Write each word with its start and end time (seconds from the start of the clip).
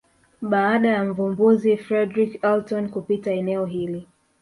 Baada 0.41 0.89
ya 0.89 1.03
Mvumbuzi 1.05 1.77
Fredrick 1.77 2.43
Elton 2.43 2.89
kupita 2.89 3.31
eneo 3.31 3.65
hili 3.65 4.07